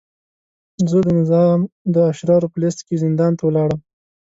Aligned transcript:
زه 0.89 0.97
د 1.05 1.07
نظام 1.19 1.59
د 1.93 1.95
اشرارو 2.11 2.51
په 2.53 2.57
لست 2.63 2.79
کې 2.87 3.01
زندان 3.03 3.31
ته 3.37 3.43
ولاړم. 3.45 3.79